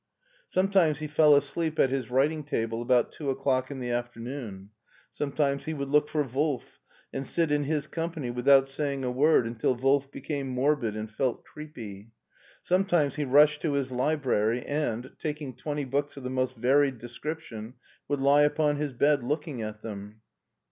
Sometimes 0.49 0.97
he 0.97 1.05
fell 1.05 1.35
asleep 1.35 1.77
at 1.77 1.91
his 1.91 2.09
writing 2.09 2.43
table 2.43 2.81
about 2.81 3.11
two 3.11 3.29
o'clock 3.29 3.69
in 3.69 3.79
the 3.79 3.91
afternoon; 3.91 4.71
sometimes 5.11 5.65
he 5.65 5.75
would 5.75 5.89
look 5.89 6.09
for 6.09 6.23
Wolf, 6.23 6.79
and 7.13 7.23
sit 7.23 7.51
in 7.51 7.65
his 7.65 7.85
company 7.85 8.31
without 8.31 8.67
saying 8.67 9.03
a 9.03 9.11
word 9.11 9.45
until 9.45 9.75
Wolf 9.75 10.09
became 10.11 10.47
morbid 10.49 10.95
and 10.95 11.11
felt 11.11 11.45
creepy. 11.45 12.09
Scnnetimes 12.65 13.13
he 13.13 13.25
rushed 13.25 13.61
to 13.61 13.73
his 13.73 13.91
library 13.91 14.65
and, 14.65 15.11
taking 15.19 15.55
twenty 15.55 15.85
books 15.85 16.17
of 16.17 16.23
the 16.23 16.31
most 16.31 16.55
varied 16.55 16.97
description, 16.97 17.75
would 18.07 18.19
lie 18.21 18.41
upon 18.41 18.77
his 18.77 18.93
bed 18.93 19.23
looking 19.23 19.61
at 19.61 19.83
them. 19.83 20.21